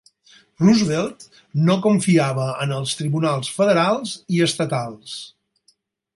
Roosevelt 0.61 1.25
no 1.67 1.75
confiava 1.83 2.47
en 2.65 2.73
els 2.79 2.97
tribunals 3.03 3.53
federals 3.59 4.17
i 4.39 4.43
estatals. 4.49 5.17